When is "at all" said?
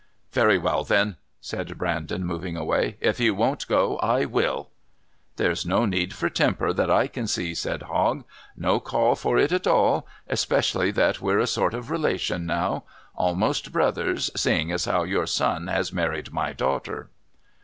9.51-10.07